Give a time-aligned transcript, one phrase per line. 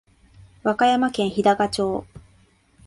[0.63, 2.05] 和歌山県日高町